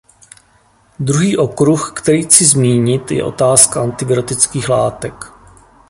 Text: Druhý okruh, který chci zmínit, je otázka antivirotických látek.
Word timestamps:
Druhý 0.99 1.37
okruh, 1.37 1.93
který 1.95 2.23
chci 2.23 2.45
zmínit, 2.45 3.11
je 3.11 3.23
otázka 3.23 3.81
antivirotických 3.81 4.69
látek. 4.69 5.13